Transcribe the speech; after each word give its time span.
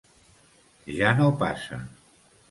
Ja 0.99 1.11
no 1.19 1.27
passa. 1.43 1.79